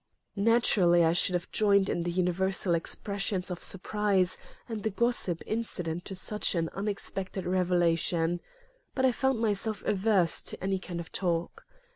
[0.35, 6.05] Naturally I should have joined in the universal expressions of surprise and the gossip incident
[6.05, 8.39] to such an unexpected revelation.
[8.95, 11.65] But I found myself averse to any kind of talk.